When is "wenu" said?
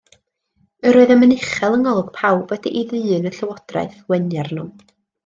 4.15-4.41